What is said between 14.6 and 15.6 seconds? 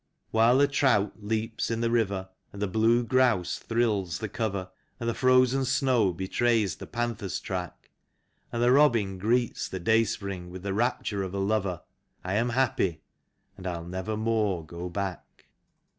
go back.